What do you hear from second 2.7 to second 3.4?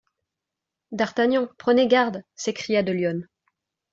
de Lyonne.